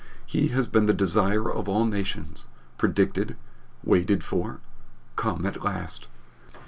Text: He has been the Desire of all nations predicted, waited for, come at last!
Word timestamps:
He 0.25 0.47
has 0.47 0.65
been 0.65 0.87
the 0.87 0.95
Desire 0.95 1.47
of 1.47 1.69
all 1.69 1.85
nations 1.85 2.47
predicted, 2.79 3.37
waited 3.83 4.23
for, 4.23 4.59
come 5.15 5.45
at 5.45 5.61
last! 5.63 6.07